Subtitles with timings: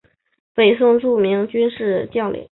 [0.55, 2.49] 北宋著名军事将领。